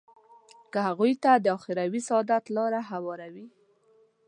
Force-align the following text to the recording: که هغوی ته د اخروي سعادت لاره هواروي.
که 0.71 0.79
هغوی 0.87 1.13
ته 1.23 1.31
د 1.37 1.47
اخروي 1.57 2.01
سعادت 2.07 2.43
لاره 2.55 2.81
هواروي. 2.91 3.47